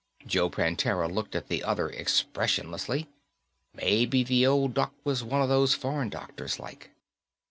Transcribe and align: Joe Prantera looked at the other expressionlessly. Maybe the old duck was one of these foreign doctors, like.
Joe 0.25 0.49
Prantera 0.49 1.07
looked 1.07 1.35
at 1.35 1.47
the 1.47 1.63
other 1.63 1.87
expressionlessly. 1.87 3.07
Maybe 3.75 4.23
the 4.23 4.47
old 4.47 4.73
duck 4.73 4.95
was 5.03 5.23
one 5.23 5.43
of 5.43 5.49
these 5.49 5.75
foreign 5.75 6.09
doctors, 6.09 6.59
like. 6.59 6.89